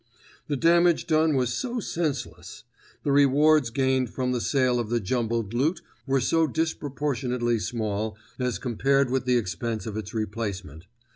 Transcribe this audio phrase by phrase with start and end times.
[0.47, 2.63] The damage done was so senseless.
[3.03, 8.57] The rewards gained from the sale of the jumbled loot were so disproportionately small as
[8.57, 10.87] compared with the expense of its replacement.